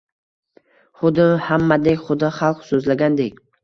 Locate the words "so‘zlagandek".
2.75-3.45